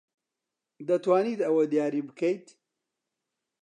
دەتوانیت 0.87 1.39
ئەوە 1.43 1.63
دیاری 1.71 2.05
بکەیت؟ 2.07 2.45